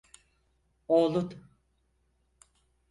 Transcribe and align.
Oğlun. 0.87 1.31